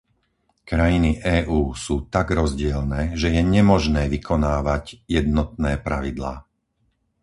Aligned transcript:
Krajiny 0.69 1.11
EÚ 1.39 1.61
sú 1.83 1.95
tak 2.15 2.27
rozdielne, 2.39 3.01
že 3.21 3.27
je 3.35 3.41
nemožné 3.55 4.03
vykonávať 4.15 4.85
jednotné 5.17 5.71
pravidlá. 5.85 6.33